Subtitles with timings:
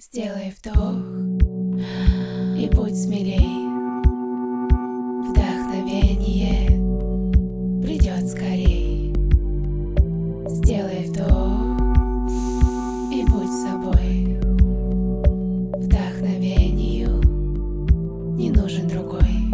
[0.00, 0.94] Сделай вдох
[2.56, 3.66] и будь смелей.
[5.28, 6.68] Вдохновение
[7.82, 9.12] придет скорей.
[10.46, 11.80] Сделай вдох
[13.12, 14.38] и будь собой.
[15.82, 17.20] Вдохновению
[18.36, 19.50] не нужен другой.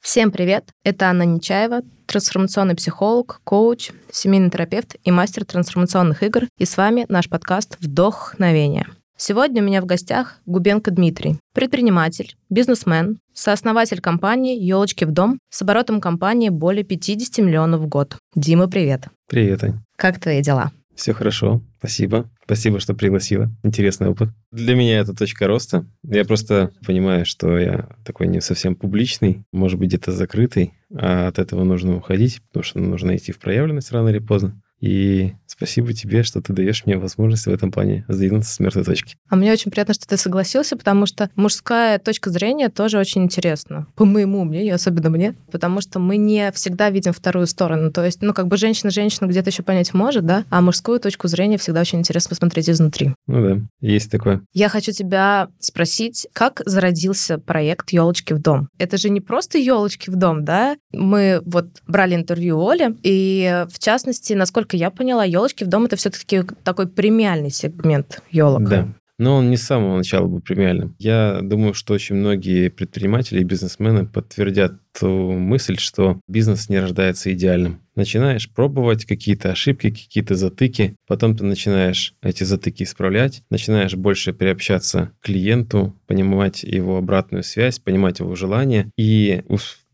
[0.00, 0.70] Всем привет!
[0.84, 6.44] Это Анна Нечаева, трансформационный психолог, коуч, семейный терапевт и мастер трансформационных игр.
[6.58, 8.86] И с вами наш подкаст «Вдохновение».
[9.18, 15.62] Сегодня у меня в гостях Губенко Дмитрий, предприниматель, бизнесмен, сооснователь компании «Елочки в дом» с
[15.62, 18.16] оборотом компании более 50 миллионов в год.
[18.34, 19.08] Дима, привет!
[19.28, 19.80] Привет, Ань.
[19.96, 20.70] Как твои дела?
[20.94, 22.28] Все хорошо, спасибо.
[22.46, 23.50] Спасибо, что пригласила.
[23.64, 24.28] Интересный опыт.
[24.52, 25.84] Для меня это точка роста.
[26.04, 31.40] Я просто понимаю, что я такой не совсем публичный, может быть, где-то закрытый, а от
[31.40, 34.62] этого нужно уходить, потому что нужно идти в проявленность рано или поздно.
[34.80, 39.16] И спасибо тебе, что ты даешь мне возможность в этом плане сдвинуться с мертвой точки.
[39.28, 43.86] А мне очень приятно, что ты согласился, потому что мужская точка зрения тоже очень интересна.
[43.96, 45.34] По моему мнению, особенно мне.
[45.50, 47.90] Потому что мы не всегда видим вторую сторону.
[47.90, 50.44] То есть, ну, как бы женщина женщину где-то еще понять может, да?
[50.50, 53.14] А мужскую точку зрения всегда очень интересно посмотреть изнутри.
[53.26, 54.42] Ну да, есть такое.
[54.52, 58.68] Я хочу тебя спросить, как зародился проект «Елочки в дом»?
[58.78, 60.76] Это же не просто «Елочки в дом», да?
[60.92, 65.96] Мы вот брали интервью Оли, и в частности, насколько я поняла, елочки в дом это
[65.96, 68.68] все-таки такой премиальный сегмент елок.
[68.68, 68.88] Да.
[69.18, 70.94] Но он не с самого начала был премиальным.
[70.98, 77.32] Я думаю, что очень многие предприниматели и бизнесмены подтвердят ту мысль, что бизнес не рождается
[77.32, 77.80] идеальным.
[77.94, 85.12] Начинаешь пробовать какие-то ошибки, какие-то затыки, потом ты начинаешь эти затыки исправлять, начинаешь больше приобщаться
[85.20, 89.42] к клиенту, понимать его обратную связь, понимать его желания, и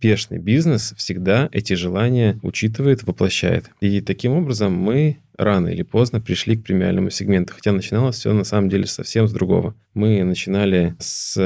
[0.02, 3.70] успешный бизнес всегда эти желания учитывает, воплощает.
[3.80, 8.44] И таким образом мы рано или поздно пришли к премиальному сегменту, хотя начиналось все на
[8.44, 9.74] самом деле совсем с другого.
[9.94, 11.36] Мы начинали с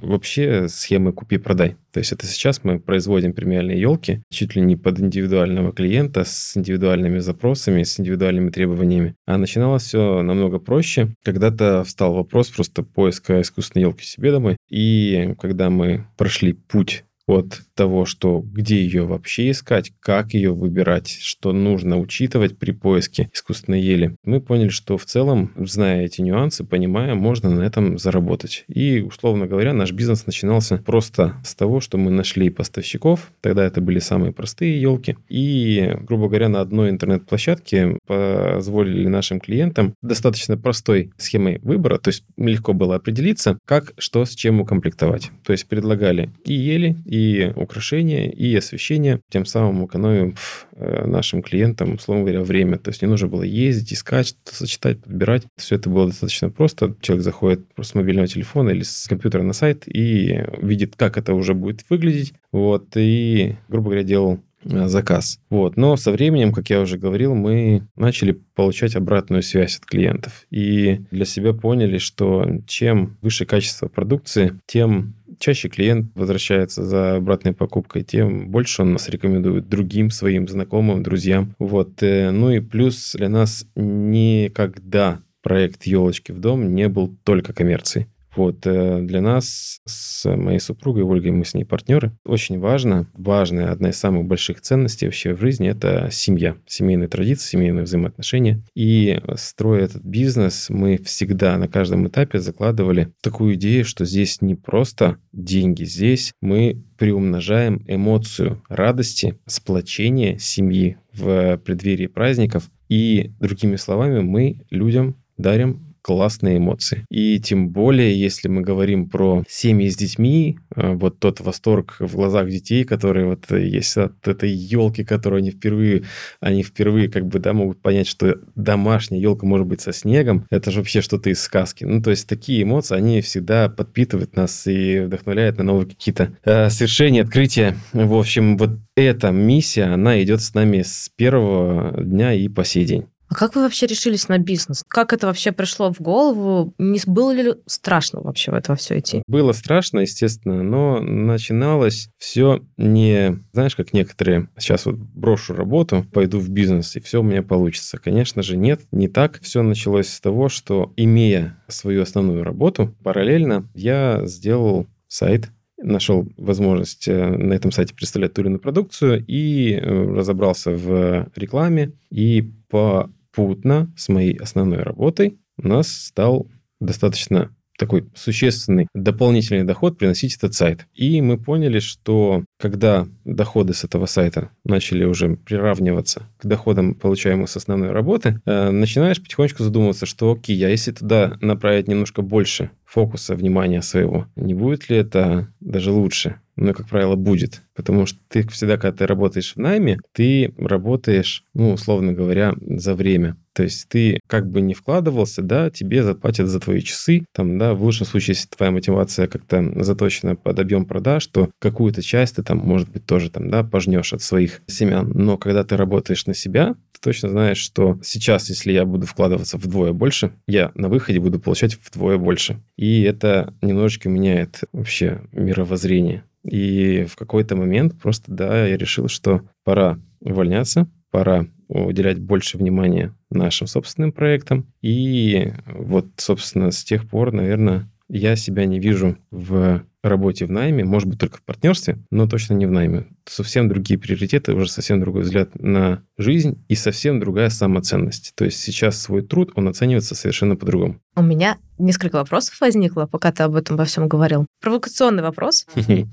[0.00, 1.76] вообще схемы «купи-продай».
[1.92, 6.56] То есть это сейчас мы производим премиальные елки чуть ли не под индивидуального клиента с
[6.56, 9.14] индивидуальными запросами, с индивидуальными требованиями.
[9.26, 11.14] А начиналось все намного проще.
[11.24, 14.56] Когда-то встал вопрос просто поиска искусственной елки себе домой.
[14.68, 21.08] И когда мы прошли путь от того, что где ее вообще искать, как ее выбирать,
[21.20, 24.16] что нужно учитывать при поиске искусственной ели.
[24.24, 28.64] Мы поняли, что в целом, зная эти нюансы, понимая, можно на этом заработать.
[28.68, 33.80] И, условно говоря, наш бизнес начинался просто с того, что мы нашли поставщиков, тогда это
[33.80, 41.12] были самые простые елки, и, грубо говоря, на одной интернет-площадке позволили нашим клиентам достаточно простой
[41.16, 45.30] схемой выбора, то есть легко было определиться, как, что с чем укомплектовать.
[45.44, 50.36] То есть предлагали и ели, и и украшения, и освещение, тем самым экономим
[50.72, 52.78] э, нашим клиентам, условно говоря, время.
[52.78, 55.44] То есть не нужно было ездить, искать, что-то сочетать, подбирать.
[55.56, 56.94] Все это было достаточно просто.
[57.00, 61.54] Человек заходит с мобильного телефона или с компьютера на сайт и видит, как это уже
[61.54, 62.34] будет выглядеть.
[62.52, 65.40] Вот, и, грубо говоря, делал э, заказ.
[65.50, 65.76] Вот.
[65.76, 70.46] Но со временем, как я уже говорил, мы начали получать обратную связь от клиентов.
[70.50, 77.52] И для себя поняли, что чем выше качество продукции, тем чаще клиент возвращается за обратной
[77.52, 81.54] покупкой, тем больше он нас рекомендует другим своим знакомым, друзьям.
[81.58, 82.02] Вот.
[82.02, 88.08] Э, ну и плюс для нас никогда проект «Елочки в дом» не был только коммерцией.
[88.36, 93.72] Вот э, для нас с моей супругой Ольгой, мы с ней партнеры, очень важно, важная,
[93.72, 98.62] одна из самых больших ценностей вообще в жизни– это семья, семейные традиции, семейные взаимоотношения.
[98.74, 104.54] И строя этот бизнес, мы всегда на каждом этапе закладывали такую идею, что здесь не
[104.54, 112.70] просто деньги, здесь мы приумножаем эмоцию радости, сплочения семьи в преддверии праздников.
[112.88, 117.04] И, другими словами, мы людям дарим классные эмоции.
[117.10, 122.14] И тем более, если мы говорим про семьи с детьми, э, вот тот восторг в
[122.14, 126.04] глазах детей, которые вот есть от этой елки, которую они впервые,
[126.38, 130.70] они впервые как бы, да, могут понять, что домашняя елка может быть со снегом, это
[130.70, 131.82] же вообще что-то из сказки.
[131.82, 136.70] Ну, то есть такие эмоции, они всегда подпитывают нас и вдохновляют на новые какие-то э,
[136.70, 137.76] совершения, открытия.
[137.92, 142.84] В общем, вот эта миссия, она идет с нами с первого дня и по сей
[142.84, 143.06] день.
[143.28, 144.84] А как вы вообще решились на бизнес?
[144.86, 146.74] Как это вообще пришло в голову?
[146.78, 149.22] Не было ли страшно вообще в это все идти?
[149.26, 156.38] Было страшно, естественно, но начиналось все не, знаешь, как некоторые, сейчас вот брошу работу, пойду
[156.38, 157.98] в бизнес, и все у меня получится.
[157.98, 159.40] Конечно же, нет, не так.
[159.42, 167.06] Все началось с того, что, имея свою основную работу, параллельно я сделал сайт, нашел возможность
[167.08, 172.50] э, на этом сайте представлять ту или иную продукцию и э, разобрался в рекламе и
[172.68, 176.48] по попутно с моей основной работой у нас стал
[176.80, 180.86] достаточно такой существенный дополнительный доход приносить этот сайт.
[180.94, 187.46] И мы поняли, что когда доходы с этого сайта начали уже приравниваться к доходам, получаемым
[187.46, 192.70] с основной работы, э, начинаешь потихонечку задумываться, что окей, а если туда направить немножко больше
[192.86, 196.40] фокуса внимания своего, не будет ли это даже лучше?
[196.56, 197.62] Ну, как правило, будет.
[197.74, 202.94] Потому что ты всегда, когда ты работаешь в найме, ты работаешь, ну, условно говоря, за
[202.94, 203.36] время.
[203.56, 207.24] То есть ты как бы не вкладывался, да, тебе заплатят за твои часы.
[207.32, 212.02] Там, да, в лучшем случае, если твоя мотивация как-то заточена под объем продаж, то какую-то
[212.02, 215.10] часть ты там, может быть, тоже там, да, пожнешь от своих семян.
[215.14, 219.56] Но когда ты работаешь на себя, ты точно знаешь, что сейчас, если я буду вкладываться
[219.56, 222.60] вдвое больше, я на выходе буду получать вдвое больше.
[222.76, 226.24] И это немножечко меняет вообще мировоззрение.
[226.46, 233.14] И в какой-то момент просто, да, я решил, что пора увольняться, пора уделять больше внимания
[233.30, 234.72] нашим собственным проектам.
[234.80, 240.84] И вот, собственно, с тех пор, наверное, я себя не вижу в работе в найме,
[240.84, 243.06] может быть, только в партнерстве, но точно не в найме.
[243.26, 248.32] Совсем другие приоритеты, уже совсем другой взгляд на жизнь и совсем другая самоценность.
[248.36, 251.00] То есть сейчас свой труд, он оценивается совершенно по-другому.
[251.16, 254.46] У меня несколько вопросов возникло, пока ты об этом во всем говорил.
[254.62, 255.66] Провокационный вопрос.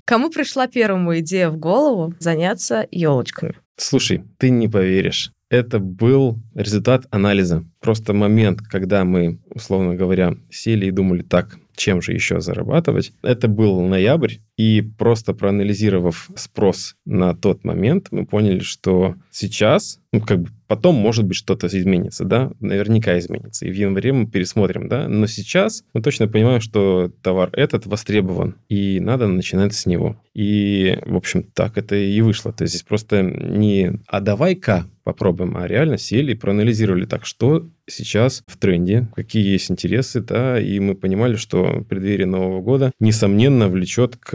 [0.06, 3.56] Кому пришла первому идея в голову заняться елочками?
[3.78, 5.32] Слушай, ты не поверишь.
[5.50, 7.64] Это был результат анализа.
[7.80, 13.14] Просто момент, когда мы, условно говоря, сели и думали, так, чем же еще зарабатывать.
[13.22, 20.22] Это был ноябрь, и просто проанализировав спрос на тот момент, мы поняли, что сейчас, ну,
[20.22, 23.66] как бы потом, может быть, что-то изменится, да, наверняка изменится.
[23.66, 28.56] И в январе мы пересмотрим, да, но сейчас мы точно понимаем, что товар этот востребован,
[28.70, 30.20] и надо начинать с него.
[30.34, 32.52] И, в общем, так это и вышло.
[32.52, 37.70] То есть здесь просто не «а давай-ка попробуем», а реально сели и проанализировали так, что
[37.88, 43.68] сейчас в тренде, какие есть интересы, да, и мы понимали, что преддверие Нового года, несомненно,
[43.68, 44.34] влечет к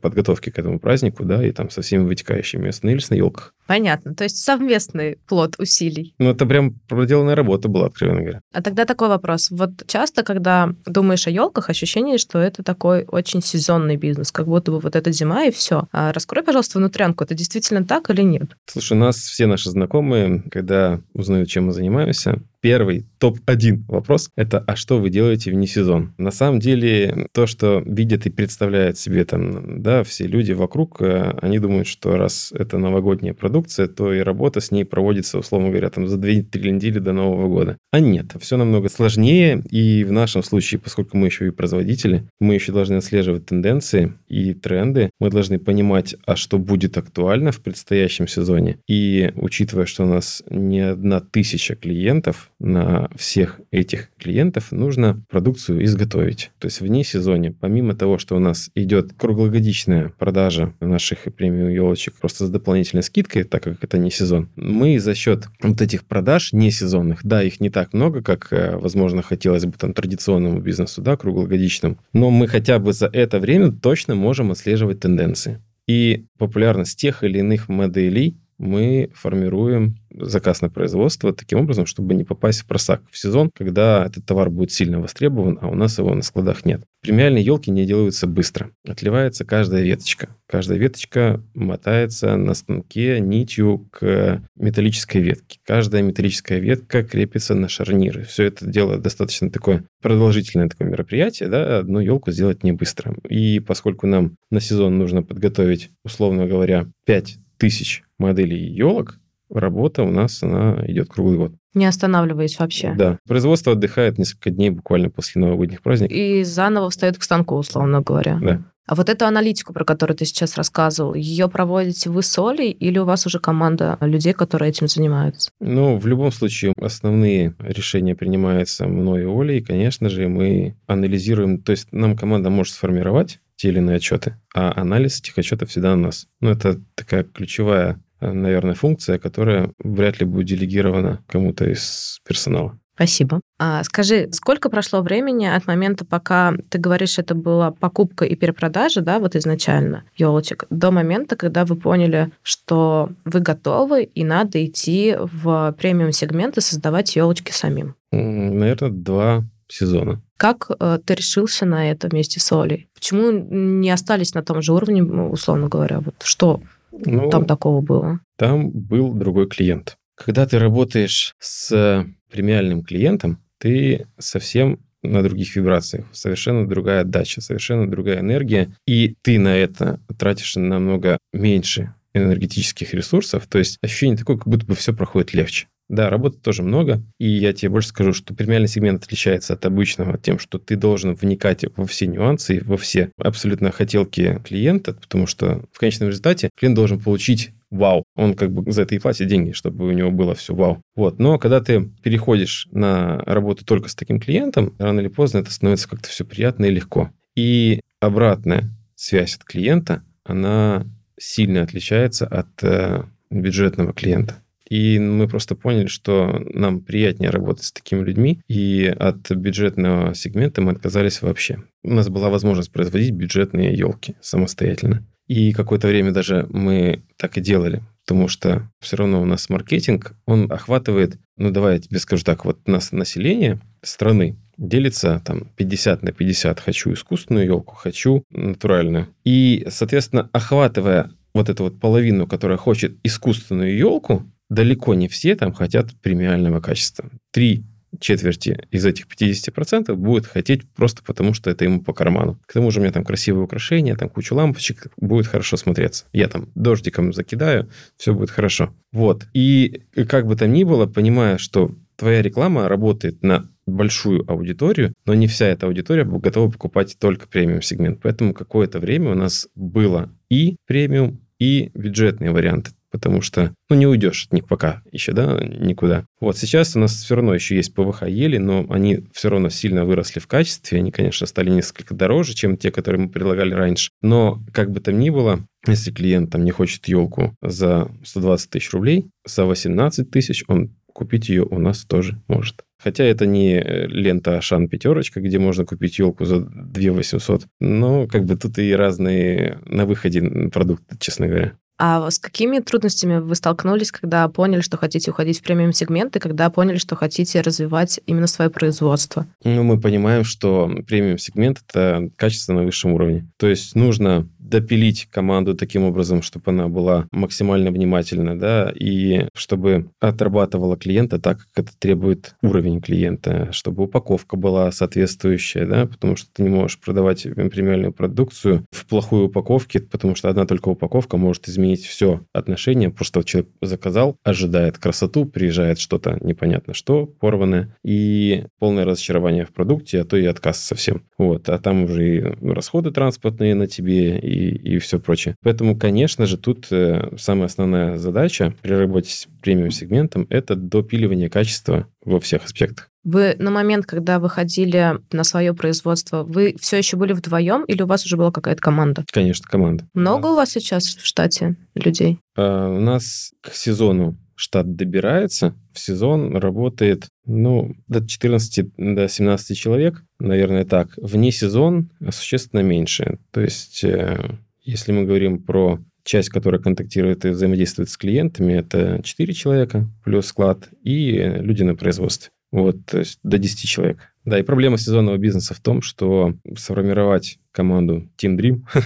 [0.00, 2.68] подготовке к этому празднику, да, и там со всеми вытекающими.
[2.68, 3.54] Остановились на елках.
[3.68, 4.14] Понятно.
[4.14, 6.14] То есть совместный плод усилий.
[6.18, 8.40] Ну, это прям проделанная работа была, откровенно говоря.
[8.50, 9.50] А тогда такой вопрос.
[9.50, 14.72] Вот часто, когда думаешь о елках, ощущение, что это такой очень сезонный бизнес, как будто
[14.72, 15.86] бы вот эта зима и все.
[15.92, 17.24] А раскрой, пожалуйста, внутрянку.
[17.24, 18.56] Это действительно так или нет?
[18.64, 24.58] Слушай, у нас все наши знакомые, когда узнают, чем мы занимаемся, первый топ-1 вопрос– это
[24.66, 29.24] «А что вы делаете вне сезон?» На самом деле, то, что видят и представляют себе
[29.24, 34.20] там, да, все люди вокруг, э, они думают, что раз это новогодняя продукция, то и
[34.20, 37.76] работа с ней проводится, условно говоря, там за 2-3 недели до Нового года.
[37.90, 42.54] А нет, все намного сложнее, и в нашем случае, поскольку мы еще и производители, мы
[42.54, 48.28] еще должны отслеживать тенденции и тренды, мы должны понимать, а что будет актуально в предстоящем
[48.28, 48.78] сезоне.
[48.88, 55.84] И учитывая, что у нас не одна тысяча клиентов, на всех этих клиентов нужно продукцию
[55.84, 56.50] изготовить.
[56.58, 62.14] То есть вне сезоне, помимо того, что у нас идет круглогодичная продажа наших премиум елочек
[62.14, 66.52] просто с дополнительной скидкой, так как это не сезон, мы за счет вот этих продаж
[66.52, 71.02] не сезонных, да, их не так много, как, э, возможно, хотелось бы там традиционному бизнесу,
[71.02, 75.62] да, круглогодичному, но мы хотя бы за это время точно можем отслеживать тенденции.
[75.86, 82.24] И популярность тех или иных моделей мы формируем заказ на производство таким образом, чтобы не
[82.24, 86.14] попасть в просак в сезон, когда этот товар будет сильно востребован, а у нас его
[86.14, 86.82] на складах нет.
[87.00, 88.70] Премиальные елки не делаются быстро.
[88.86, 90.30] Отливается каждая веточка.
[90.48, 95.60] Каждая веточка мотается на станке нитью к металлической ветке.
[95.64, 98.24] Каждая металлическая ветка крепится на шарниры.
[98.24, 103.14] Все это дело достаточно такое продолжительное такое мероприятие, да, одну елку сделать не быстро.
[103.28, 109.18] И поскольку нам на сезон нужно подготовить, условно говоря, 5 тысяч моделей елок,
[109.50, 111.52] работа у нас, она идет круглый год.
[111.74, 112.94] Не останавливаясь вообще.
[112.96, 113.18] Да.
[113.26, 116.16] Производство отдыхает несколько дней буквально после новогодних праздников.
[116.16, 118.38] И заново встает к станку, условно говоря.
[118.42, 118.64] Да.
[118.88, 122.98] А вот эту аналитику, про которую ты сейчас рассказывал, ее проводите вы с Олей или
[122.98, 125.50] у вас уже команда людей, которые этим занимаются?
[125.60, 129.58] Ну, в любом случае, основные решения принимаются мной и Олей.
[129.58, 134.36] И, конечно же, мы анализируем, то есть нам команда может сформировать те или иные отчеты,
[134.54, 136.26] а анализ этих отчетов всегда на нас.
[136.40, 142.78] Ну, это такая ключевая, наверное, функция, которая вряд ли будет делегирована кому-то из персонала.
[142.98, 143.40] Спасибо.
[143.60, 149.02] А скажи, сколько прошло времени от момента, пока ты говоришь, это была покупка и перепродажа,
[149.02, 155.14] да, вот изначально елочек, до момента, когда вы поняли, что вы готовы и надо идти
[155.16, 157.94] в премиум сегмент и создавать елочки самим?
[158.10, 160.20] Наверное, два сезона.
[160.36, 162.88] Как э, ты решился на это вместе с Олей?
[162.94, 166.00] Почему не остались на том же уровне, условно говоря?
[166.00, 166.60] Вот что
[166.92, 168.20] ну, там такого было?
[168.36, 169.96] Там был другой клиент.
[170.14, 177.88] Когда ты работаешь с премиальным клиентом, ты совсем на других вибрациях, совершенно другая отдача, совершенно
[177.88, 184.36] другая энергия, и ты на это тратишь намного меньше энергетических ресурсов, то есть ощущение такое,
[184.36, 185.68] как будто бы все проходит легче.
[185.88, 190.18] Да, работы тоже много, и я тебе больше скажу, что премиальный сегмент отличается от обычного
[190.18, 195.64] тем, что ты должен вникать во все нюансы, во все абсолютно хотелки клиента, потому что
[195.72, 198.04] в конечном результате клиент должен получить вау.
[198.16, 200.82] Он как бы за это и платит деньги, чтобы у него было все вау.
[200.94, 201.18] Вот.
[201.18, 205.88] Но когда ты переходишь на работу только с таким клиентом, рано или поздно это становится
[205.88, 207.10] как-то все приятно и легко.
[207.34, 210.86] И обратная связь от клиента, она
[211.18, 214.42] сильно отличается от э, бюджетного клиента.
[214.68, 220.60] И мы просто поняли, что нам приятнее работать с такими людьми, и от бюджетного сегмента
[220.60, 221.62] мы отказались вообще.
[221.82, 225.06] У нас была возможность производить бюджетные елки самостоятельно.
[225.26, 230.14] И какое-то время даже мы так и делали, потому что все равно у нас маркетинг,
[230.26, 236.02] он охватывает, ну давай я тебе скажу так, вот нас население страны делится там 50
[236.02, 236.60] на 50.
[236.60, 239.08] Хочу искусственную елку, хочу натуральную.
[239.24, 245.52] И, соответственно, охватывая вот эту вот половину, которая хочет искусственную елку, далеко не все там
[245.52, 247.10] хотят премиального качества.
[247.30, 247.64] Три
[248.00, 252.38] четверти из этих 50% будет хотеть просто потому, что это ему по карману.
[252.46, 256.04] К тому же у меня там красивые украшения, там куча лампочек, будет хорошо смотреться.
[256.12, 258.74] Я там дождиком закидаю, все будет хорошо.
[258.92, 259.26] Вот.
[259.32, 265.14] И как бы там ни было, понимая, что твоя реклама работает на большую аудиторию, но
[265.14, 268.00] не вся эта аудитория готова покупать только премиум сегмент.
[268.02, 273.86] Поэтому какое-то время у нас было и премиум, и бюджетные варианты потому что, ну, не
[273.86, 276.06] уйдешь от них пока еще, да, никуда.
[276.20, 279.84] Вот сейчас у нас все равно еще есть ПВХ ели, но они все равно сильно
[279.84, 284.42] выросли в качестве, они, конечно, стали несколько дороже, чем те, которые мы предлагали раньше, но
[284.52, 289.10] как бы там ни было, если клиент там не хочет елку за 120 тысяч рублей,
[289.26, 292.64] за 18 тысяч он купить ее у нас тоже может.
[292.82, 298.08] Хотя это не э, лента Ашан пятерочка, где можно купить елку за 2 800, но
[298.08, 301.52] как бы тут и разные на выходе продукты, честно говоря.
[301.78, 306.50] А с какими трудностями вы столкнулись, когда поняли, что хотите уходить в премиум-сегмент, и когда
[306.50, 309.26] поняли, что хотите развивать именно свое производство?
[309.44, 313.28] Ну, мы понимаем, что премиум-сегмент— это качество на высшем уровне.
[313.36, 319.90] То есть нужно допилить команду таким образом, чтобы она была максимально внимательна, да, и чтобы
[320.00, 326.30] отрабатывала клиента так, как это требует уровень клиента, чтобы упаковка была соответствующая, да, потому что
[326.32, 331.48] ты не можешь продавать премиальную продукцию в плохой упаковке, потому что одна только упаковка может
[331.48, 338.84] изменить все отношение, просто человек заказал, ожидает красоту, приезжает что-то непонятно что, порванное, и полное
[338.84, 341.02] разочарование в продукте, а то и отказ совсем.
[341.18, 345.34] Вот, а там уже и расходы транспортные на тебе, и и, все прочее.
[345.42, 351.86] Поэтому, конечно же, тут э, самая основная задача при работе с премиум-сегментом– это допиливание качества
[352.04, 352.90] во всех аспектах.
[353.04, 357.86] Вы на момент, когда выходили на свое производство, вы все еще были вдвоем или у
[357.86, 359.04] вас уже была какая-то команда?
[359.10, 359.86] Конечно, команда.
[359.94, 362.18] Много у вас сейчас в штате людей?
[362.36, 369.56] А, у нас к сезону штат добирается, в сезон работает, ну, до 14, до 17
[369.56, 370.94] человек, наверное, так.
[370.96, 373.18] Вне сезон существенно меньше.
[373.32, 379.00] То есть, э, если мы говорим про часть, которая контактирует и взаимодействует с клиентами, это
[379.02, 382.30] 4 человека плюс склад и люди на производстве.
[382.50, 383.98] Вот, то есть до 10 человек.
[384.24, 388.62] Да, и проблема сезонного бизнеса в том, что сформировать команду Team Dream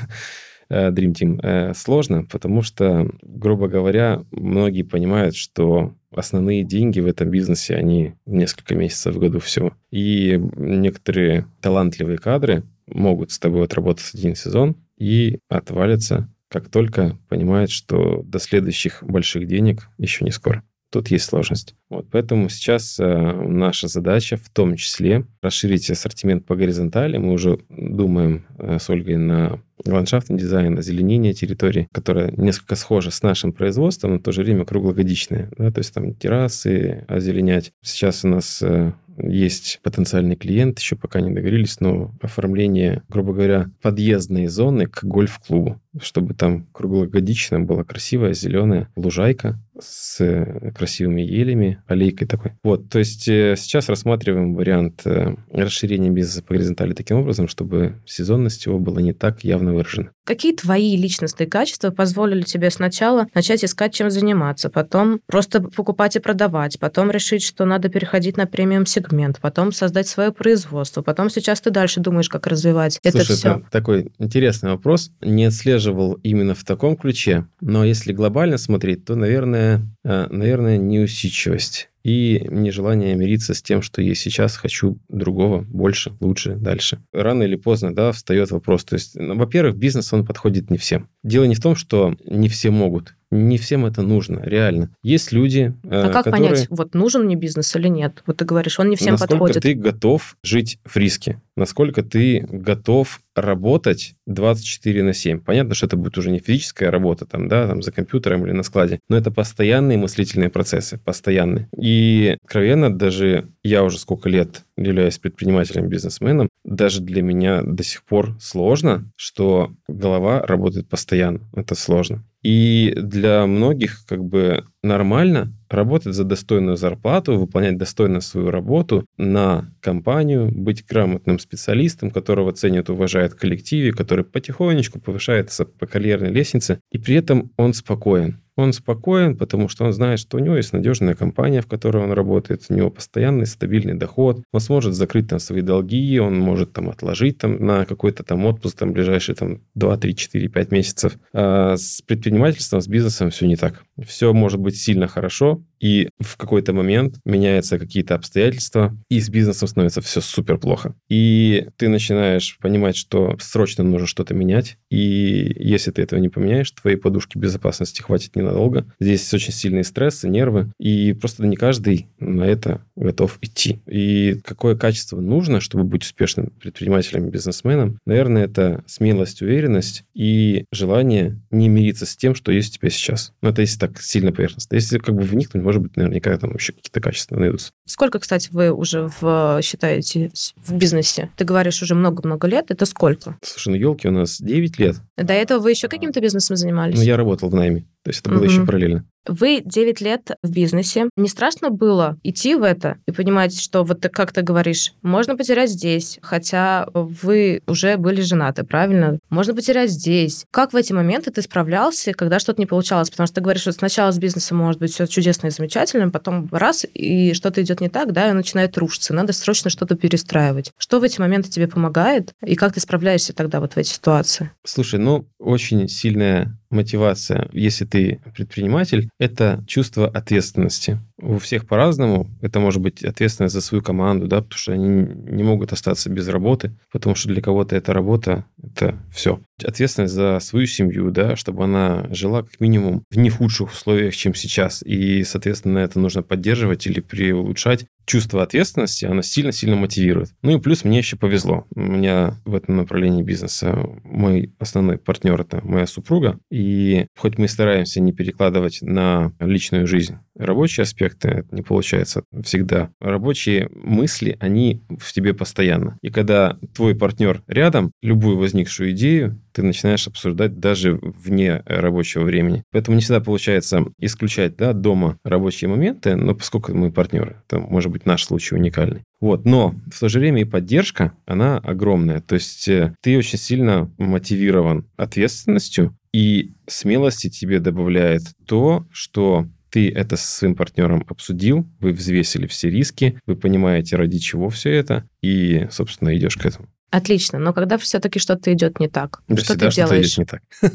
[0.70, 7.30] Dream Team э, сложно, потому что, грубо говоря, многие понимают, что основные деньги в этом
[7.30, 9.74] бизнесе, они несколько месяцев в году всего.
[9.90, 17.70] И некоторые талантливые кадры могут с тобой отработать один сезон и отвалятся, как только понимают,
[17.70, 20.62] что до следующих больших денег еще не скоро.
[20.92, 21.74] Тут есть сложность.
[21.88, 27.16] Вот, поэтому сейчас э, наша задача в том числе расширить ассортимент по горизонтали.
[27.16, 33.22] Мы уже думаем э, с Ольгой на ландшафтный дизайн, озеленение территории, которая несколько схожа с
[33.22, 35.50] нашим производством, но в то же время круглогодичная.
[35.56, 35.70] Да?
[35.70, 37.72] То есть там террасы озеленять.
[37.80, 43.70] Сейчас у нас э, есть потенциальный клиент, еще пока не договорились, но оформление, грубо говоря,
[43.80, 51.82] подъездной зоны к гольф-клубу, чтобы там круглогодично была красивая зеленая лужайка с э, красивыми елями,
[51.86, 52.52] аллейкой такой.
[52.62, 58.00] Вот, то есть э, сейчас рассматриваем вариант э, расширения бизнеса по горизонтали таким образом, чтобы
[58.06, 60.10] сезонность его была не так явно выражена.
[60.24, 66.20] Какие твои личностные качества позволили тебе сначала начать искать, чем заниматься, потом просто покупать и
[66.20, 71.70] продавать, потом решить, что надо переходить на премиум-сегмент, потом создать свое производство, потом сейчас ты
[71.70, 73.48] дальше думаешь, как развивать Слушай, это все?
[73.48, 75.10] Это такой интересный вопрос.
[75.20, 79.71] Не отслеживал именно в таком ключе, но если глобально смотреть, то, наверное,
[80.04, 86.98] наверное, неусидчивость и нежелание мириться с тем, что есть сейчас, хочу другого, больше, лучше, дальше.
[87.12, 88.84] Рано или поздно, да, встает вопрос.
[88.84, 91.08] То есть, ну, во-первых, бизнес, он подходит не всем.
[91.22, 93.14] Дело не в том, что не все могут.
[93.30, 94.90] Не всем это нужно, реально.
[95.02, 96.50] Есть люди, А как которые...
[96.50, 98.22] понять, вот нужен мне бизнес или нет?
[98.26, 99.62] Вот ты говоришь, он не всем насколько подходит.
[99.62, 105.40] ты готов жить в риске, насколько ты готов работать 24 на 7.
[105.40, 108.62] Понятно, что это будет уже не физическая работа там, да, там за компьютером или на
[108.62, 111.68] складе, но это постоянные мыслительные процессы, постоянные.
[111.76, 118.04] И, откровенно, даже я уже сколько лет являюсь предпринимателем, бизнесменом, даже для меня до сих
[118.04, 121.40] пор сложно, что голова работает постоянно.
[121.54, 122.24] Это сложно.
[122.42, 129.72] И для многих как бы нормально работать за достойную зарплату, выполнять достойно свою работу на
[129.80, 136.80] компанию, быть грамотным специалистом, которого ценят, уважают в коллективе, который потихонечку повышается по карьерной лестнице,
[136.90, 138.41] и при этом он спокоен.
[138.56, 142.12] Он спокоен, потому что он знает, что у него есть надежная компания, в которой он
[142.12, 146.90] работает, у него постоянный стабильный доход, он сможет закрыть там свои долги, он может там
[146.90, 151.18] отложить там на какой-то там отпуск там ближайшие там 2, 3, 4, 5 месяцев.
[151.32, 153.84] А с предпринимательством, с бизнесом все не так.
[154.04, 159.68] Все может быть сильно хорошо, и в какой-то момент меняются какие-то обстоятельства, и с бизнесом
[159.68, 160.94] становится все супер плохо.
[161.08, 166.70] И ты начинаешь понимать, что срочно нужно что-то менять, и если ты этого не поменяешь,
[166.70, 168.86] твоей подушки безопасности хватит ненадолго.
[169.00, 173.80] Здесь очень сильные стрессы, нервы, и просто не каждый на это готов идти.
[173.86, 177.98] И какое качество нужно, чтобы быть успешным предпринимателем, бизнесменом?
[178.06, 183.32] Наверное, это смелость, уверенность и желание не мириться с тем, что есть у тебя сейчас.
[183.42, 184.74] Ну, это если так сильно поверхностно.
[184.74, 187.70] Если как бы вникнуть, может быть, наверняка там вообще какие-то качества найдутся.
[187.86, 191.30] Сколько, кстати, вы уже в, считаете в бизнесе?
[191.36, 192.70] Ты говоришь уже много-много лет.
[192.70, 193.36] Это сколько?
[193.42, 194.96] Слушай, ну елки, у нас 9 лет.
[195.16, 196.96] До этого вы еще каким-то бизнесом занимались?
[196.96, 197.86] Ну, я работал в найме.
[198.04, 198.46] То есть это было Мгм.
[198.48, 199.04] еще параллельно.
[199.28, 201.08] Вы 9 лет в бизнесе.
[201.16, 205.36] Не страшно было идти в это и понимать, что вот ты, как ты говоришь, можно
[205.36, 209.20] потерять здесь, хотя вы уже были женаты, правильно?
[209.30, 210.44] Можно потерять здесь.
[210.50, 213.10] Как в эти моменты ты справлялся, когда что-то не получалось?
[213.10, 216.48] Потому что ты говоришь, что сначала с бизнесом может быть все чудесно и замечательно, потом
[216.50, 220.72] раз, и что-то идет не так, да, и начинает рушиться, надо срочно что-то перестраивать.
[220.78, 224.50] Что в эти моменты тебе помогает, и как ты справляешься тогда вот в эти ситуации?
[224.64, 230.98] Слушай, ну, очень сильная мотивация, если ты предприниматель, это чувство ответственности.
[231.20, 232.28] У всех по-разному.
[232.40, 236.28] Это может быть ответственность за свою команду, да, потому что они не могут остаться без
[236.28, 239.40] работы, потому что для кого-то эта работа— это все.
[239.64, 244.34] Ответственность за свою семью, да, чтобы она жила как минимум в не худших условиях, чем
[244.34, 244.82] сейчас.
[244.82, 247.86] И, соответственно, это нужно поддерживать или приулучшать.
[248.04, 250.30] Чувство ответственности, оно сильно-сильно мотивирует.
[250.42, 251.66] Ну и плюс мне еще повезло.
[251.74, 256.38] У меня в этом направлении бизнеса мой основной партнер— это моя супруга.
[256.50, 262.90] И хоть мы стараемся не перекладывать на личную жизнь рабочие аспекты, это не получается всегда.
[263.00, 265.98] Рабочие мысли, они в тебе постоянно.
[266.02, 272.62] И когда твой партнер рядом, любую возникшую идею ты начинаешь обсуждать даже вне рабочего времени.
[272.70, 277.90] Поэтому не всегда получается исключать да, дома рабочие моменты, но поскольку мы партнеры, это может
[277.90, 279.02] быть наш случай уникальный.
[279.20, 282.20] Вот, но в то же время и поддержка, она огромная.
[282.20, 289.90] То есть э, ты очень сильно мотивирован ответственностью, и смелости тебе добавляет то, что ты
[289.90, 295.08] это со своим партнером обсудил, вы взвесили все риски, вы понимаете, ради чего все это,
[295.22, 296.68] и, собственно, идешь к этому.
[296.92, 300.06] Отлично, но когда все-таки что-то идет не так, Да что всегда ты что-то делаешь?
[300.08, 300.42] идет не так.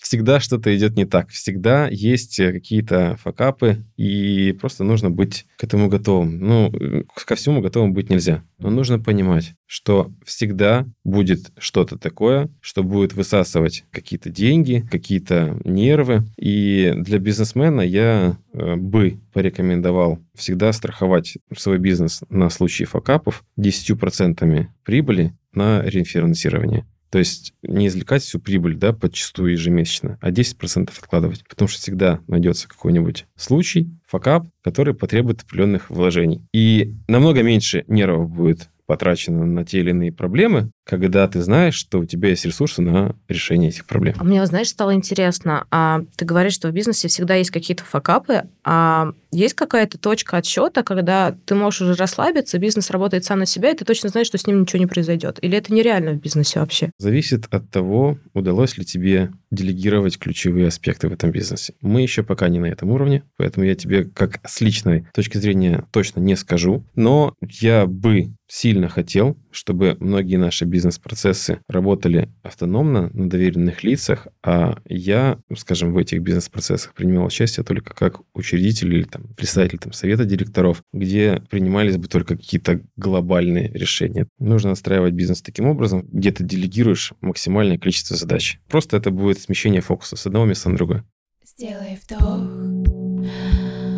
[0.00, 1.28] Всегда что-то идет не так.
[1.28, 6.40] Всегда есть э, какие-то факапы, и просто нужно быть к этому готовым.
[6.40, 8.42] Ну, э, ко всему готовым быть нельзя.
[8.60, 16.24] Но нужно понимать, что всегда будет что-то такое, что будет высасывать какие-то деньги, какие-то нервы.
[16.36, 24.66] И для бизнесмена я э, бы порекомендовал всегда страховать свой бизнес на случай факапов 10%
[24.84, 26.86] прибыли на рефинансирование.
[27.10, 31.44] То есть не извлекать всю прибыль, да, подчастую ежемесячно, а 10% откладывать.
[31.48, 36.46] Потому что всегда найдется какой-нибудь случай, факап, который потребует определенных вложений.
[36.52, 42.00] И намного меньше нервов будет потрачено на те или иные проблемы, когда ты знаешь, что
[42.00, 44.16] у тебя есть ресурсы на решение этих проблем.
[44.18, 48.48] А мне, знаешь, стало интересно, а ты говоришь, что в бизнесе всегда есть какие-то факапы,
[48.64, 53.70] а есть какая-то точка отсчета, когда ты можешь уже расслабиться, бизнес работает сам на себя,
[53.70, 55.38] и ты точно знаешь, что с ним ничего не произойдет?
[55.40, 56.90] Или это нереально в бизнесе вообще?
[56.98, 61.74] Зависит от того, удалось ли тебе делегировать ключевые аспекты в этом бизнесе.
[61.80, 65.84] Мы еще пока не на этом уровне, поэтому я тебе как с личной точки зрения
[65.90, 73.28] точно не скажу, но я бы сильно хотел чтобы многие наши бизнес-процессы работали автономно на
[73.28, 79.24] доверенных лицах, а я, скажем, в этих бизнес-процессах принимал участие только как учредитель или там,
[79.36, 84.26] представитель там, совета директоров, где принимались бы только какие-то глобальные решения.
[84.38, 88.60] Нужно настраивать бизнес таким образом, где ты делегируешь максимальное количество задач.
[88.68, 91.04] Просто это будет смещение фокуса с одного места на другое.
[91.44, 92.40] Сделай вдох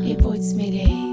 [0.05, 1.13] и будь смелей.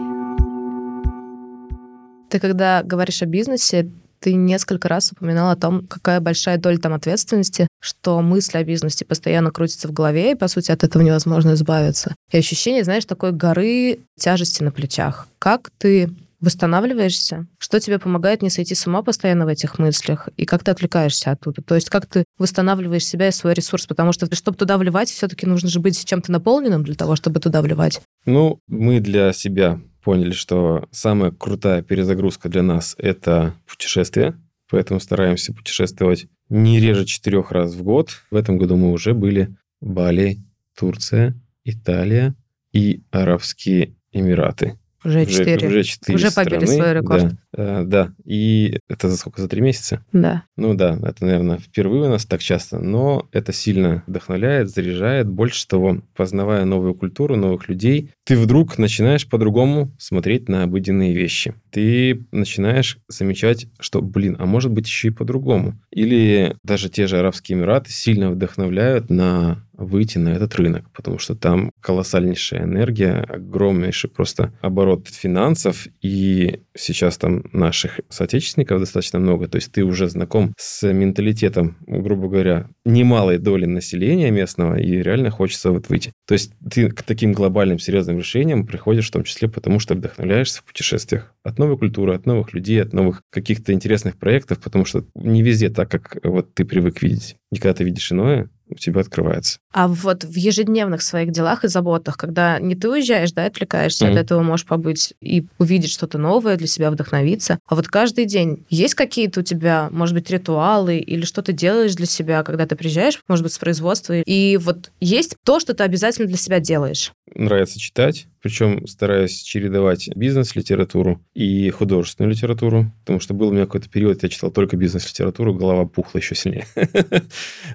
[2.30, 6.93] Ты когда говоришь о бизнесе, ты несколько раз упоминал о том, какая большая доля там
[6.93, 11.53] ответственности, что мысли о бизнесе постоянно крутятся в голове, и, по сути, от этого невозможно
[11.53, 12.15] избавиться.
[12.32, 15.27] И ощущение, знаешь, такой горы тяжести на плечах.
[15.39, 16.10] Как ты
[16.41, 17.47] восстанавливаешься?
[17.58, 20.29] Что тебе помогает не сойти с ума постоянно в этих мыслях?
[20.38, 21.62] И как ты отвлекаешься оттуда?
[21.62, 23.86] То есть как ты восстанавливаешь себя и свой ресурс?
[23.86, 27.62] Потому что, чтобы туда вливать, все-таки нужно же быть чем-то наполненным для того, чтобы туда
[27.62, 28.01] вливать.
[28.25, 35.53] Ну, мы для себя поняли, что самая крутая перезагрузка для нас– это путешествие, поэтому стараемся
[35.53, 38.23] путешествовать не реже четырех раз в год.
[38.31, 40.39] В этом году мы уже были Бали,
[40.77, 42.35] Турция, Италия
[42.71, 44.77] и Арабские Эмираты.
[45.03, 45.67] Уже четыре.
[45.67, 46.81] Уже четыре Уже побили страны.
[46.81, 47.23] свой рекорд.
[47.53, 48.13] Да, э, да.
[48.25, 49.41] И это за сколько?
[49.41, 50.03] За три месяца?
[50.12, 50.43] Да.
[50.57, 55.27] Ну да, это, наверное, впервые у нас так часто, но это сильно вдохновляет, заряжает.
[55.29, 61.53] Больше того, познавая новую культуру, новых людей, ты вдруг начинаешь по-другому смотреть на обыденные вещи.
[61.71, 65.79] Ты начинаешь замечать, что, блин, а может быть еще и по-другому.
[65.91, 71.35] Или даже те же Арабские Эмираты сильно вдохновляют на выйти на этот рынок, потому что
[71.35, 79.57] там колоссальнейшая энергия, огромнейший просто оборот финансов, и сейчас там наших соотечественников достаточно много, то
[79.57, 85.71] есть ты уже знаком с менталитетом, грубо говоря, немалой доли населения местного, и реально хочется
[85.71, 86.11] вот выйти.
[86.27, 90.61] То есть ты к таким глобальным серьезным решениям приходишь в том числе потому, что вдохновляешься
[90.61, 95.05] в путешествиях от новой культуры, от новых людей, от новых каких-то интересных проектов, потому что
[95.15, 97.35] не везде так, как вот ты привык видеть.
[97.51, 99.57] И когда ты видишь иное, у тебя открывается.
[99.73, 104.13] А вот в ежедневных своих делах и заботах, когда не ты уезжаешь, да, отвлекаешься Мгм.
[104.13, 107.60] от этого, можешь побыть и увидеть что-то новое для себя, вдохновиться.
[107.67, 111.95] А вот каждый день есть какие-то у тебя, может быть, ритуалы или что ты делаешь
[111.95, 115.84] для себя, когда ты приезжаешь, может быть, с производства, и вот есть то, что ты
[115.84, 117.12] обязательно для себя делаешь.
[117.35, 123.89] Нравится читать, причем стараюсь чередовать бизнес-литературу и художественную литературу, потому что был у меня какой-то
[123.89, 126.65] период, я читал только бизнес-литературу, голова пухла еще сильнее.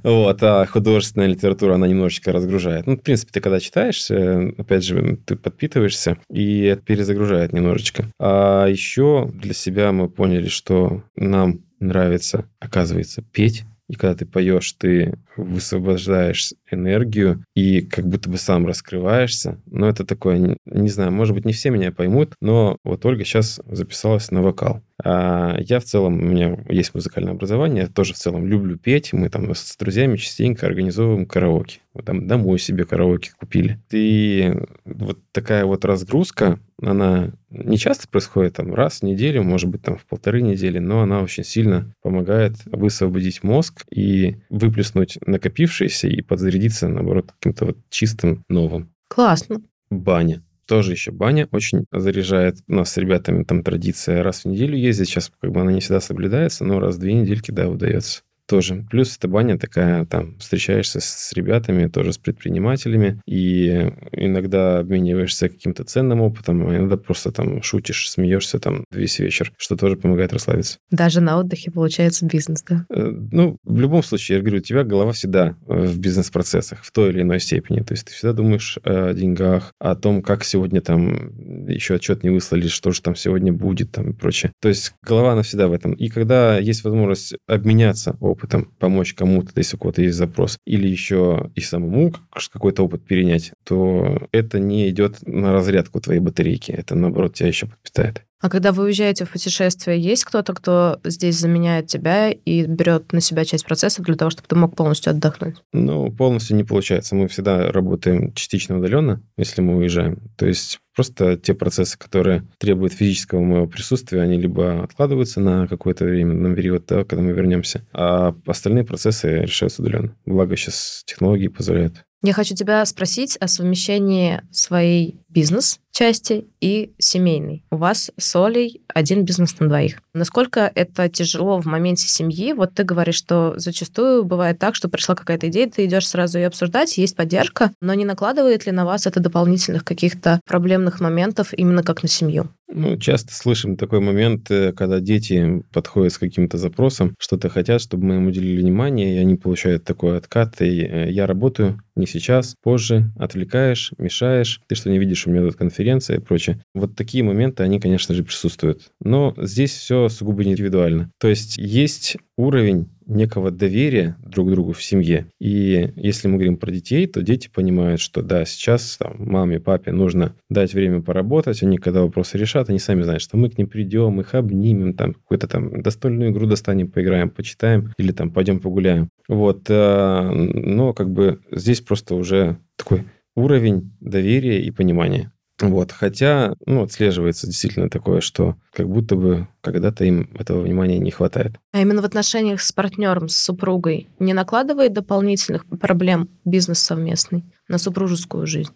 [0.02, 2.86] Вот, а художественная литература, она немножечко разгружает.
[2.86, 8.10] Ну, в принципе, ты когда читаешь, э, опять же, ты подпитываешься, и это перезагружает немножечко.
[8.18, 13.64] А еще для себя мы поняли, что нам нравится, оказывается, петь.
[13.88, 19.60] И когда ты поешь, ты высвобождаешь энергию и как будто бы сам раскрываешься.
[19.66, 23.60] Но это такое, не- знаю, может быть, не все меня поймут, но вот Ольга сейчас
[23.66, 24.82] записалась на вокал.
[25.02, 29.12] А я в целом, у меня есть музыкальное образование, я тоже в целом люблю петь.
[29.12, 31.80] Мы там с друзьями частенько организовываем караоке.
[31.94, 33.80] Вот там домой себе караоке купили.
[33.90, 34.52] И
[34.84, 39.96] вот такая вот разгрузка, она не часто происходит, там раз в неделю, может быть, там
[39.96, 46.88] в полторы недели, но она очень сильно помогает высвободить мозг и выплеснуть накопившееся и подзарядиться,
[46.88, 48.92] наоборот, каким-то вот чистым новым.
[49.08, 49.62] Классно.
[49.90, 50.42] Баня.
[50.66, 52.56] Тоже еще баня очень заряжает.
[52.68, 55.08] У нас с ребятами там традиция раз в неделю ездить.
[55.08, 58.22] Сейчас как бы она не всегда соблюдается, но раз в две недельки, да, удается.
[58.46, 58.86] Тоже.
[58.90, 65.84] Плюс эта баня такая, там, встречаешься с ребятами, тоже с предпринимателями, и иногда обмениваешься каким-то
[65.84, 70.78] ценным опытом, а иногда просто там шутишь, смеешься там весь вечер, что тоже помогает расслабиться.
[70.90, 72.84] Даже на отдыхе получается бизнес, да?
[72.90, 76.92] Э, Ну, в любом случае, я говорю, у тебя голова всегда э, в бизнес-процессах в
[76.92, 77.80] той или иной степени.
[77.80, 82.30] То есть ты всегда думаешь о деньгах, о том, как сегодня там еще отчет не
[82.30, 84.52] выслали, что же там сегодня будет там и прочее.
[84.60, 85.94] То есть голова, она всегда в этом.
[85.94, 91.50] И когда есть возможность обменяться опытом, помочь кому-то, если у кого-то есть запрос, или еще
[91.54, 96.70] и самому как- какой-то опыт перенять, то это не идет на разрядку твоей батарейки.
[96.70, 98.22] Это, наоборот, тебя еще подпитает.
[98.40, 103.22] А когда вы уезжаете в путешествие, есть кто-то, кто здесь заменяет тебя и берет на
[103.22, 105.56] себя часть процессов для того, чтобы ты мог полностью отдохнуть?
[105.72, 107.14] Ну, полностью не получается.
[107.14, 110.18] Мы всегда работаем частично удаленно, если мы уезжаем.
[110.36, 116.04] То есть просто те процессы, которые требуют физического моего присутствия, они либо откладываются на какое-то
[116.04, 120.16] время, на период, да, когда мы вернемся, а остальные процессы решаются удаленно.
[120.24, 122.04] Благо сейчас технологии позволяют.
[122.22, 127.64] Я хочу тебя спросить о совмещении своей бизнес части и семейной.
[127.70, 130.00] У вас с Олей один бизнес на двоих.
[130.12, 132.52] Насколько это тяжело в моменте семьи?
[132.52, 136.48] Вот ты говоришь, что зачастую бывает так, что пришла какая-то идея, ты идешь сразу ее
[136.48, 141.84] обсуждать, есть поддержка, но не накладывает ли на вас это дополнительных каких-то проблемных моментов именно
[141.84, 142.48] как на семью?
[142.66, 148.04] Ну, часто слышим такой момент, э, когда дети подходят с каким-то запросом, что-то хотят, чтобы
[148.04, 152.56] мы им уделили внимание, и они получают такой откат, и э, я работаю не сейчас,
[152.62, 156.60] позже, отвлекаешь, мешаешь, ты что не видишь, у меня тут конференция и прочее.
[156.74, 158.92] Вот такие моменты, они, конечно же, присутствуют.
[159.00, 161.10] Но здесь все сугубо индивидуально.
[161.18, 165.26] То есть есть уровень некого доверия друг к другу в семье.
[165.40, 169.92] И если мы говорим про детей, то дети понимают, что да, сейчас там, маме, папе
[169.92, 173.68] нужно дать время поработать, они когда вопросы решат, они сами знают, что мы к ним
[173.68, 179.10] придем, их обнимем, там какую-то там достойную игру достанем, поиграем, почитаем, или там пойдем погуляем.
[179.28, 185.32] Вот, э, но как бы здесь просто уже такой уровень доверия и понимания.
[185.60, 191.12] Вот, хотя, ну, отслеживается действительно такое, что как будто бы когда-то им этого внимания не
[191.12, 191.58] хватает.
[191.72, 197.78] А именно в отношениях с партнером, с супругой не накладывает дополнительных проблем бизнес совместный на
[197.78, 198.72] супружескую жизнь?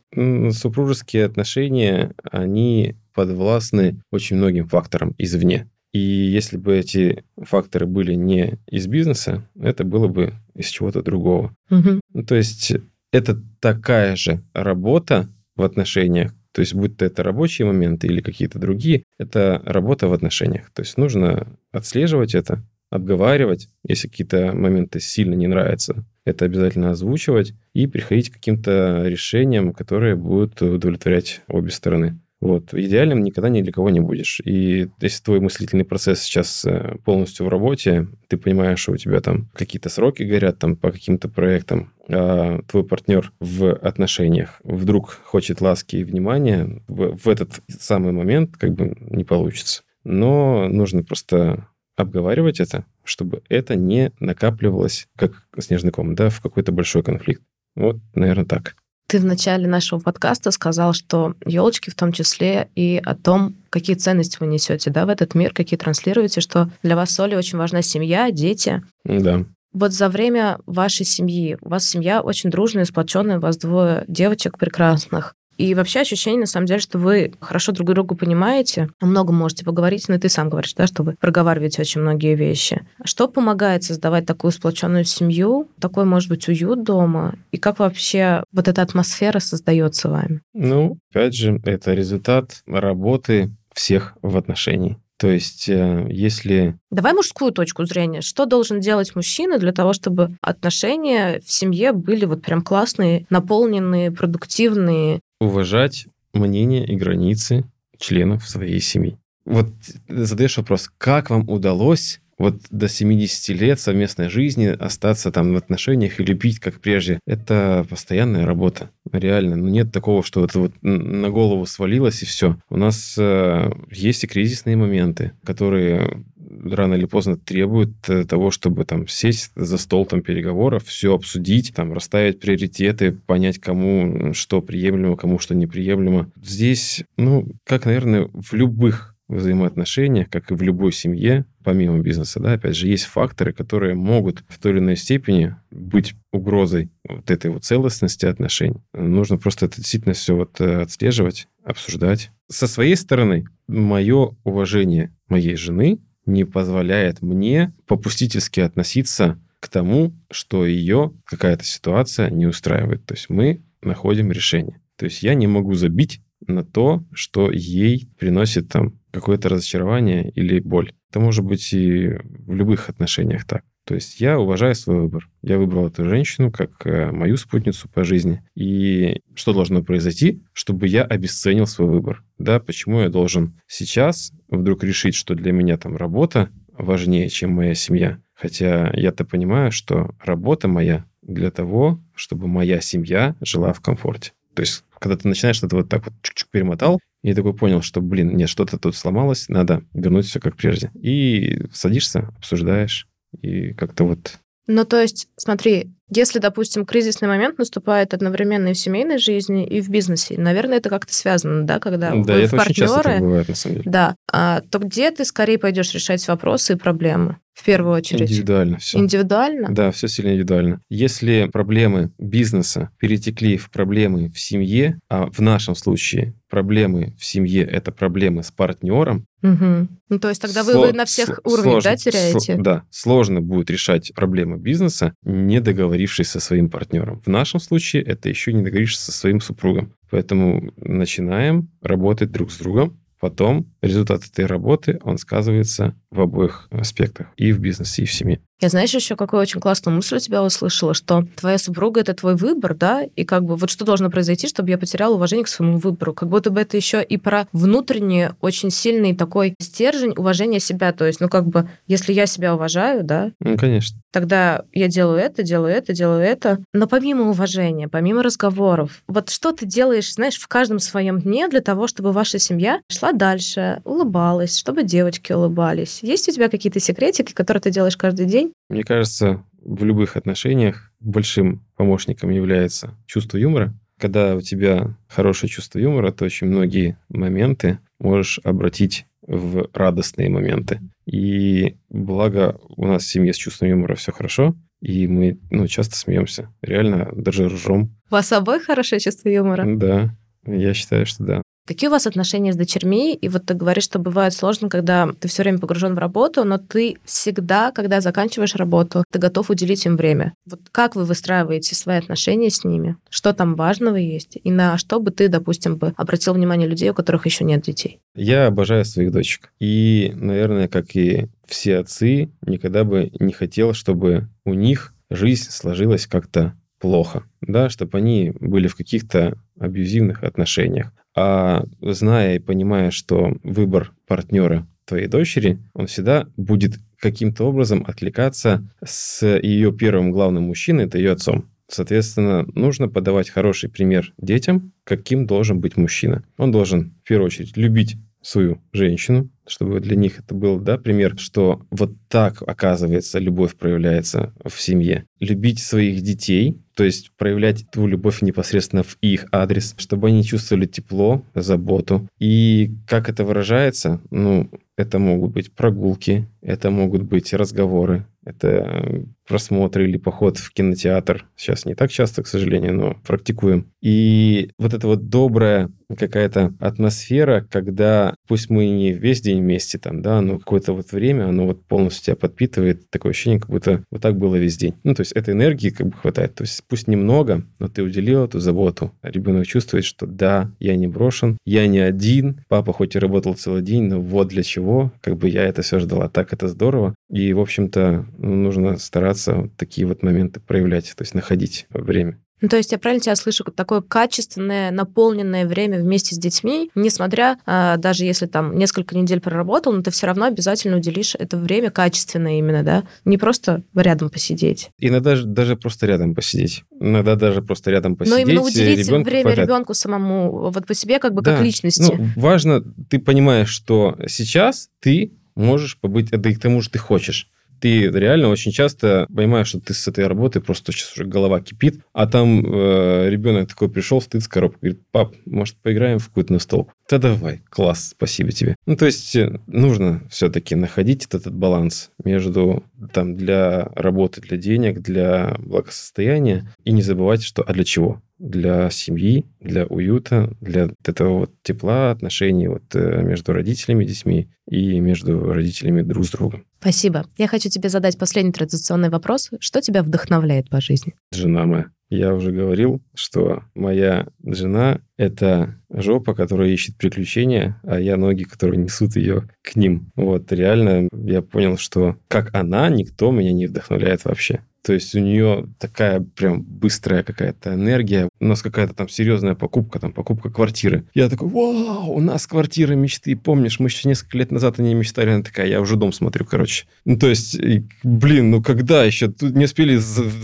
[0.52, 5.68] Супружеские отношения, они подвластны очень многим факторам извне.
[5.92, 11.54] И если бы эти факторы были не из бизнеса, это было бы из чего-то другого.
[11.70, 12.24] Угу.
[12.26, 12.74] То есть
[13.12, 18.58] это такая же работа в отношениях, то есть, будь то это рабочие моменты или какие-то
[18.58, 20.70] другие, это работа в отношениях.
[20.72, 27.54] То есть, нужно отслеживать это, обговаривать, если какие-то моменты сильно не нравятся, это обязательно озвучивать
[27.74, 32.18] и приходить к каким-то решениям, которые будут удовлетворять обе стороны.
[32.40, 32.72] Вот.
[32.72, 34.40] Идеальным никогда ни для кого не будешь.
[34.44, 39.20] И если твой мыслительный процесс сейчас э, полностью в работе, ты понимаешь, что у тебя
[39.20, 45.60] там какие-то сроки горят там по каким-то проектам, а твой партнер в отношениях вдруг хочет
[45.60, 49.82] ласки и внимания, в, в этот самый момент как бы не получится.
[50.04, 56.70] Но нужно просто обговаривать это, чтобы это не накапливалось, как снежный ком, да, в какой-то
[56.70, 57.42] большой конфликт.
[57.74, 58.76] Вот, наверное, так.
[59.08, 63.96] Ты в начале нашего подкаста сказал, что елочки в том числе и о том, какие
[63.96, 67.80] ценности вы несете да, в этот мир, какие транслируете, что для вас, Соли, очень важна
[67.80, 68.82] семья, дети.
[69.04, 69.44] Да.
[69.72, 74.58] Вот за время вашей семьи, у вас семья очень дружная, сплоченная, у вас двое девочек
[74.58, 75.34] прекрасных.
[75.58, 80.08] И вообще ощущение, на самом деле, что вы хорошо друг друга понимаете, много можете поговорить,
[80.08, 82.86] но ты сам говоришь, да, что вы проговариваете очень многие вещи.
[83.04, 87.34] Что помогает создавать такую сплоченную семью, такой, может быть, уют дома?
[87.50, 90.40] И как вообще вот эта атмосфера создается вами?
[90.54, 94.98] Ну, опять же, это результат работы всех в отношении.
[95.18, 96.76] То есть, э, если...
[96.92, 98.20] Давай мужскую точку зрения.
[98.20, 104.12] Что должен делать мужчина для того, чтобы отношения в семье были вот прям классные, наполненные,
[104.12, 105.20] продуктивные?
[105.40, 107.64] Уважать мнение и границы
[107.98, 109.18] членов своей семьи.
[109.44, 109.68] Вот
[110.08, 116.20] задаешь вопрос, как вам удалось вот до 70 лет совместной жизни остаться там в отношениях
[116.20, 117.18] и любить как прежде.
[117.26, 119.56] Это постоянная работа, реально.
[119.56, 122.56] Ну, нет такого, что это вот на голову свалилось и все.
[122.70, 128.84] У нас э, есть и кризисные моменты, которые рано или поздно требуют э, того, чтобы
[128.84, 135.16] там сесть за стол там переговоров, все обсудить, там расставить приоритеты, понять, кому что приемлемо,
[135.16, 136.30] кому что неприемлемо.
[136.42, 142.54] Здесь, ну, как, наверное, в любых взаимоотношениях, как и в любой семье, помимо бизнеса, да,
[142.54, 147.50] опять же, есть факторы, которые могут в той или иной степени быть угрозой вот этой
[147.50, 148.82] вот целостности отношений.
[148.94, 152.30] Нужно просто это действительно все вот э, отслеживать, обсуждать.
[152.48, 160.64] Со своей стороны, мое уважение моей жены не позволяет мне попустительски относиться к тому, что
[160.66, 163.04] ее какая-то ситуация не устраивает.
[163.04, 164.80] То есть мы находим решение.
[164.96, 170.60] То есть я не могу забить на то, что ей приносит там какое-то разочарование или
[170.60, 170.92] боль.
[171.10, 173.64] Это может быть и в любых отношениях так.
[173.88, 175.30] То есть я уважаю свой выбор.
[175.40, 178.42] Я выбрал эту женщину как э, мою спутницу по жизни.
[178.54, 182.22] И что должно произойти, чтобы я обесценил свой выбор?
[182.36, 187.74] Да, почему я должен сейчас вдруг решить, что для меня там работа важнее, чем моя
[187.74, 188.20] семья?
[188.34, 194.32] Хотя я-то понимаю, что работа моя для того, чтобы моя семья жила в комфорте.
[194.52, 198.02] То есть, когда ты начинаешь что-то вот так вот чуть-чуть перемотал, и такой понял, что,
[198.02, 200.90] блин, нет, что-то тут сломалось, надо вернуть все как прежде.
[200.94, 203.08] И садишься, обсуждаешь,
[203.40, 204.38] и как-то вот...
[204.66, 209.80] Ну, то есть, смотри, Если, допустим, кризисный момент наступает одновременно и в семейной жизни, и
[209.80, 213.04] в бизнесе, наверное, это как-то связано, да, когда Да, вы это в очень часто так
[213.04, 213.90] партнеры, бывает, на самом деле.
[213.90, 218.30] да, а, то где ты скорее пойдешь решать вопросы и проблемы в первую очередь?
[218.30, 218.98] Индивидуально все.
[218.98, 219.68] Индивидуально?
[219.70, 220.80] Да, все сильно индивидуально.
[220.88, 227.62] Если проблемы бизнеса перетекли в проблемы в семье, а в нашем случае проблемы в семье–
[227.70, 230.00] это проблемы с партнером, Мгм.
[230.08, 232.52] Ну, то есть тогда вы, сло- вы на всех сло- уровнях, сложно- да, теряете?
[232.54, 237.20] сло- да, сложно будет решать проблемы бизнеса, не договорившись со своим партнером.
[237.20, 239.94] В нашем случае это еще не договоришься со своим супругом.
[240.10, 242.98] Поэтому начинаем работать друг с другом.
[243.20, 247.28] Потом результат этой работы, он сказывается в обоих аспектах.
[247.36, 248.40] И в бизнесе, и в семье.
[248.60, 252.34] Я, знаешь, еще какую очень классную мысль у тебя услышала, что твоя супруга— это твой
[252.34, 255.78] выбор, да, и как бы вот что должно произойти, чтобы я потеряла уважение к своему
[255.78, 256.12] выбору?
[256.12, 260.92] Как будто бы это еще и про внутренний, очень сильный такой стержень уважения себя.
[260.92, 264.00] То есть, ну как бы, если я себя уважаю, да, Ну, конечно.
[264.12, 266.58] тогда я делаю это, делаю это, делаю это.
[266.72, 271.60] Но помимо уважения, помимо разговоров, вот что ты делаешь, знаешь, в каждом своем дне для
[271.60, 275.97] того, чтобы ваша семья шла дальше, улыбалась, чтобы девочки улыбались?
[276.02, 278.52] Есть у тебя какие-то секретики, которые ты делаешь каждый день?
[278.68, 283.74] Мне кажется, в любых отношениях большим помощником является чувство юмора.
[283.98, 290.80] Когда у тебя хорошее чувство юмора, то очень многие моменты можешь обратить в радостные моменты.
[291.04, 295.96] И благо у нас в семье с чувством юмора все хорошо, и мы ну, часто
[295.96, 296.48] смеемся.
[296.62, 297.96] Реально даже ржем.
[298.10, 299.64] У вас обоих хорошее чувство юмора?
[299.66, 301.42] Да, я считаю, что да.
[301.68, 303.14] Какие у вас отношения с дочерьми?
[303.14, 306.56] И вот ты говоришь, что бывает сложно, когда ты все время погружен в работу, но
[306.56, 310.32] ты всегда, когда заканчиваешь работу, ты готов уделить им время.
[310.46, 312.96] Вот как вы выстраиваете свои отношения с ними?
[313.10, 314.38] Что там важного есть?
[314.42, 318.00] И на что бы ты, допустим, бы обратил внимание людей, у которых еще нет детей?
[318.14, 319.52] Я обожаю своих дочек.
[319.60, 326.06] И, наверное, как и все отцы, никогда бы не хотел, чтобы у них жизнь сложилась
[326.06, 330.92] как-то плохо, да, чтобы они были в каких-то абьюзивных отношениях.
[331.20, 338.62] А зная и понимая, что выбор партнера твоей дочери, он всегда будет каким-то образом отвлекаться
[338.84, 341.50] с ее первым главным мужчиной, это ее отцом.
[341.66, 346.22] Соответственно, нужно подавать хороший пример детям, каким должен быть мужчина.
[346.36, 351.18] Он должен, в первую очередь, любить свою женщину, чтобы для них это был да, пример,
[351.18, 355.06] что вот так, оказывается, любовь проявляется в семье.
[355.20, 360.66] Любить своих детей, то есть проявлять эту любовь непосредственно в их адрес, чтобы они чувствовали
[360.66, 362.08] тепло, заботу.
[362.18, 364.00] И как это выражается?
[364.10, 371.26] Ну, это могут быть прогулки, это могут быть разговоры, это просмотр или поход в кинотеатр.
[371.36, 373.70] Сейчас не так часто, к сожалению, но практикуем.
[373.82, 380.02] И вот эта вот добрая какая-то атмосфера, когда пусть мы не весь день вместе там,
[380.02, 382.90] да, но какое-то вот время, оно вот полностью тебя подпитывает.
[382.90, 384.74] Такое ощущение, как будто вот так было весь день.
[384.84, 386.34] Ну, то есть этой энергии как бы хватает.
[386.34, 388.92] То есть пусть немного, но ты уделил эту заботу.
[389.02, 392.44] Ребенок чувствует, что да, я не брошен, я не один.
[392.48, 394.92] Папа хоть и работал целый день, но вот для чего.
[395.00, 396.08] Как бы я это все ждала.
[396.08, 396.94] Так это здорово.
[397.10, 402.18] И, в общем-то, ну, нужно стараться вот такие вот моменты проявлять, то есть находить время.
[402.40, 407.36] Ну, то есть я правильно тебя слышу, такое качественное, наполненное время вместе с детьми, несмотря,
[407.46, 411.72] а, даже если там несколько недель проработал, но ты все равно обязательно уделишь это время
[411.72, 412.84] качественное именно, да?
[413.04, 414.70] Не просто рядом посидеть.
[414.78, 416.62] Иногда же даже просто рядом посидеть.
[416.78, 418.24] Иногда даже просто рядом посидеть.
[418.24, 419.48] Но именно уделить ребенку время хватает.
[419.48, 421.34] ребенку самому, вот по себе как бы Да.
[421.34, 421.92] как личности.
[421.98, 426.78] Ну, важно, ты понимаешь, что сейчас ты можешь побыть, да и к тому же ты
[426.78, 427.30] хочешь.
[427.60, 431.80] Ты реально очень часто понимаешь, что ты с этой работы просто сейчас уже голова кипит,
[431.92, 436.32] а там э, ребенок такой пришел, стоит с коробкой, говорит, пап, может, поиграем в какую-то
[436.32, 436.72] настолку?
[436.88, 438.54] Да давай, класс, спасибо тебе.
[438.66, 444.36] Ну, то есть э, нужно все-таки находить этот, этот баланс между там для работы, для
[444.36, 448.00] денег, для благосостояния и не забывать, что а для чего?
[448.18, 454.80] Для семьи, для уюта, для этого вот тепла, отношений вот э, между родителями, детьми и
[454.80, 456.44] между родителями друг с другом.
[456.60, 457.06] Спасибо.
[457.16, 459.30] Я хочу тебе задать последний традиционный вопрос.
[459.38, 460.94] Что тебя вдохновляет по жизни?
[461.12, 461.66] Жена моя.
[461.90, 468.58] Я уже говорил, что моя жена— это жопа, которая ищет приключения, а я ноги, которые
[468.58, 469.90] несут ее к ним.
[469.96, 474.42] Вот реально я понял, что как она, никто меня не вдохновляет вообще.
[474.62, 478.08] То есть у нее такая прям быстрая какая-то энергия.
[478.20, 480.84] У нас какая-то там серьезная покупка, там покупка квартиры.
[480.94, 483.16] Я такой, вау, у нас квартира мечты.
[483.16, 485.10] Помнишь, мы еще несколько лет назад о ней мечтали.
[485.10, 486.66] Она такая, я уже дом смотрю, короче.
[486.84, 487.38] Ну, то есть,
[487.82, 489.08] блин, ну когда еще?
[489.08, 489.78] Тут не успели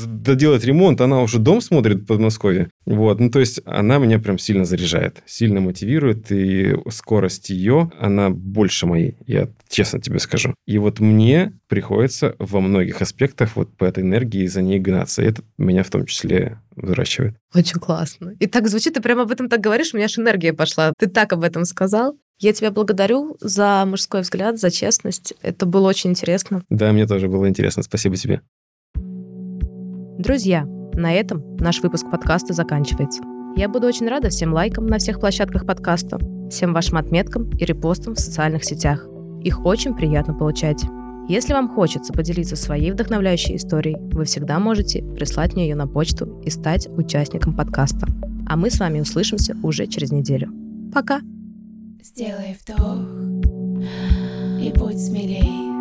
[0.06, 2.70] доделать ремонт, она уже дом смотрит в Подмосковье.
[2.86, 8.30] Вот, ну то есть она меня прям сильно заряжает, сильно мотивирует, и скорость ее, она
[8.30, 10.54] больше моей, я честно тебе скажу.
[10.66, 15.22] И вот мне приходится во многих аспектах вот по этой энергии за ней гнаться.
[15.22, 17.36] И это меня в том числе взращивает.
[17.54, 18.34] Очень классно.
[18.38, 20.92] И так звучит, ты прямо об этом так говоришь, у меня аж энергия пошла.
[20.98, 22.16] Ты так об этом сказал.
[22.38, 25.34] Я тебя благодарю за мужской взгляд, за честность.
[25.40, 26.62] Это было очень интересно.
[26.68, 27.82] Да, мне тоже было интересно.
[27.82, 28.40] Спасибо тебе.
[30.18, 30.64] Друзья,
[30.96, 33.22] на этом наш выпуск подкаста заканчивается.
[33.56, 36.18] Я буду очень рада всем лайкам на всех площадках подкаста,
[36.50, 39.06] всем вашим отметкам и репостам в социальных сетях.
[39.42, 40.84] Их очень приятно получать.
[41.28, 46.40] Если вам хочется поделиться своей вдохновляющей историей, вы всегда можете прислать мне ее на почту
[46.44, 48.06] и стать участником подкаста.
[48.46, 50.52] А мы с вами услышимся уже через неделю.
[50.92, 51.20] Пока!
[52.02, 52.98] Сделай вдох
[54.60, 55.73] и будь смелей.